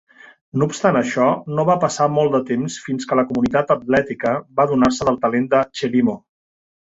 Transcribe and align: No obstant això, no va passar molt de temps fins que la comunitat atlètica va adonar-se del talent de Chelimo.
No 0.59 0.67
obstant 0.67 0.95
això, 1.01 1.25
no 1.57 1.65
va 1.69 1.75
passar 1.83 2.07
molt 2.13 2.33
de 2.37 2.39
temps 2.47 2.77
fins 2.85 3.05
que 3.11 3.19
la 3.19 3.25
comunitat 3.33 3.75
atlètica 3.77 4.31
va 4.61 4.67
adonar-se 4.69 5.07
del 5.11 5.23
talent 5.27 5.45
de 5.55 5.61
Chelimo. 5.81 6.17